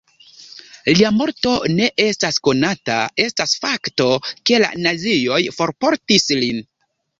Lia 0.91 1.11
morto 1.17 1.51
ne 1.73 1.89
estas 2.05 2.39
konata, 2.47 2.97
estas 3.27 3.55
fakto, 3.67 4.09
ke 4.51 4.61
la 4.67 4.73
nazioj 4.89 5.41
forportis 5.61 6.29
lin. 6.45 6.67